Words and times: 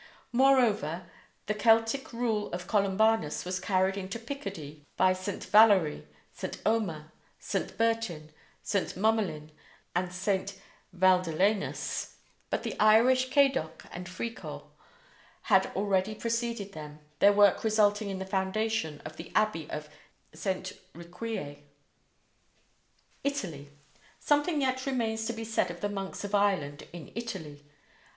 Moreover, 0.31 1.05
the 1.45 1.53
Celtic 1.53 2.11
Rule 2.11 2.51
of 2.53 2.65
Columbanus 2.65 3.45
was 3.45 3.59
carried 3.59 3.97
into 3.97 4.17
Picardy 4.17 4.83
by 4.97 5.13
St. 5.13 5.43
Valery, 5.43 6.07
St. 6.33 6.59
Omer, 6.65 7.11
St. 7.37 7.77
Bertin, 7.77 8.31
St. 8.63 8.97
Mummolin, 8.97 9.51
and 9.95 10.11
St. 10.11 10.59
Valdelenus; 10.91 12.15
but 12.49 12.63
the 12.63 12.75
Irish 12.79 13.29
Caidoc 13.29 13.85
and 13.91 14.07
Fricor 14.09 14.63
had 15.43 15.67
already 15.75 16.15
preceded 16.15 16.71
them, 16.71 16.97
their 17.19 17.31
work 17.31 17.63
resulting 17.63 18.09
in 18.09 18.17
the 18.17 18.25
foundation 18.25 19.01
of 19.05 19.17
the 19.17 19.31
Abbey 19.35 19.69
of 19.69 19.87
St. 20.33 20.73
Riquier. 20.95 21.59
ITALY: 23.23 23.69
Something 24.19 24.61
yet 24.61 24.87
remains 24.87 25.27
to 25.27 25.33
be 25.33 25.45
said 25.45 25.69
of 25.69 25.81
the 25.81 25.89
monks 25.89 26.23
of 26.23 26.33
Ireland 26.33 26.87
in 26.91 27.11
Italy. 27.13 27.63